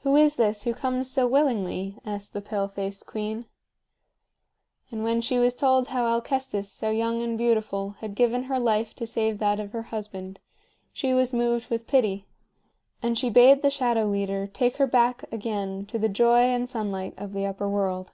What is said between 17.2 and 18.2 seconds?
the Upper World.